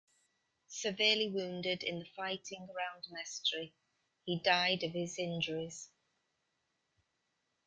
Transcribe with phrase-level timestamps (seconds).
[0.67, 3.67] Severely wounded in the fighting round Mestre,
[4.23, 5.91] he died of his injuries.